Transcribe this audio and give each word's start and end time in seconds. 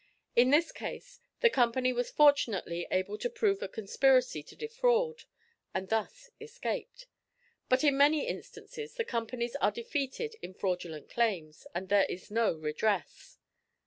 In 0.35 0.49
this 0.49 0.71
case 0.71 1.19
the 1.41 1.49
company 1.51 1.93
was 1.93 2.09
fortunately 2.09 2.87
able 2.89 3.19
to 3.19 3.29
prove 3.29 3.61
a 3.61 3.67
conspiracy 3.67 4.41
to 4.41 4.55
defraud, 4.55 5.25
and 5.75 5.89
thus 5.89 6.31
escaped; 6.41 7.05
but 7.69 7.83
in 7.83 7.97
many 7.99 8.25
instances 8.25 8.95
the 8.95 9.05
companies 9.05 9.55
are 9.57 9.69
defeated 9.69 10.37
in 10.41 10.55
fraudulent 10.55 11.07
claims, 11.07 11.67
and 11.75 11.87
there 11.89 12.05
is 12.05 12.31
no 12.31 12.51
redress. 12.51 13.37